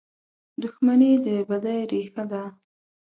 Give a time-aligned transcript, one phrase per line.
[0.61, 2.43] •دښمني د بدۍ ریښه ده.